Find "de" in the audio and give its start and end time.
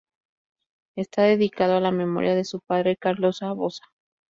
2.33-2.43